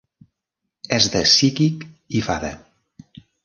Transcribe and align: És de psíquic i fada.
És 0.97 1.09
de 1.17 1.21
psíquic 1.29 1.87
i 2.21 2.25
fada. 2.31 2.53